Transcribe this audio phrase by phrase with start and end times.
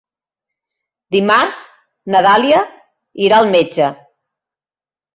[1.17, 1.59] Dimarts
[2.15, 2.65] na Dàlia
[3.29, 3.95] irà al metge.